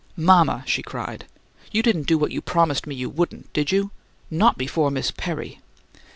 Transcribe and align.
"Mama!" 0.17 0.63
she 0.65 0.81
cried. 0.81 1.25
"You 1.71 1.83
didn't 1.83 2.07
do 2.07 2.17
what 2.17 2.31
you 2.31 2.41
promised 2.41 2.87
me 2.87 2.95
you 2.95 3.07
wouldn't, 3.07 3.53
did 3.53 3.71
you 3.71 3.91
NOT 4.31 4.57
before 4.57 4.89
Miss 4.89 5.11
Perry!" 5.11 5.59